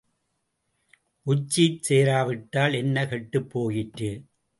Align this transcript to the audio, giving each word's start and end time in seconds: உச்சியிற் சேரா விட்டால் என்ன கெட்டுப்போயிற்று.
உச்சியிற் 1.25 1.77
சேரா 1.81 2.17
விட்டால் 2.23 2.73
என்ன 2.73 3.05
கெட்டுப்போயிற்று. 3.05 4.11